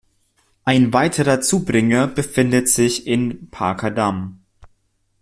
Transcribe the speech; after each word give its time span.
Ein 0.65 0.93
weiterer 0.93 1.41
Zubringer 1.41 2.07
befindet 2.07 2.67
sich 2.67 3.05
in 3.05 3.51
Parker 3.51 3.91
Dam. 3.91 4.39